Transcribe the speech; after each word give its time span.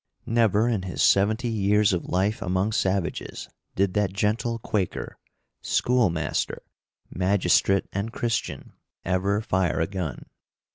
Never, 0.25 0.67
in 0.67 0.81
his 0.81 0.99
seventy 1.03 1.47
years 1.49 1.93
of 1.93 2.05
life 2.05 2.41
among 2.41 2.71
savages, 2.71 3.47
did 3.75 3.93
that 3.93 4.13
gentle 4.13 4.57
Quaker, 4.57 5.19
school 5.61 6.09
master, 6.09 6.63
magistrate 7.11 7.85
and 7.93 8.11
Christian 8.11 8.73
ever 9.05 9.41
fire 9.41 9.79
a 9.79 9.85
gun. 9.85 10.25